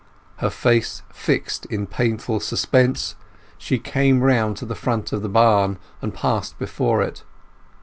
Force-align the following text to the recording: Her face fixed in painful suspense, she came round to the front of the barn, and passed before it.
Her 0.37 0.49
face 0.49 1.03
fixed 1.13 1.67
in 1.67 1.85
painful 1.85 2.39
suspense, 2.39 3.15
she 3.59 3.77
came 3.77 4.21
round 4.21 4.57
to 4.57 4.65
the 4.65 4.73
front 4.73 5.13
of 5.13 5.21
the 5.21 5.29
barn, 5.29 5.77
and 6.01 6.11
passed 6.11 6.57
before 6.57 7.03
it. 7.03 7.23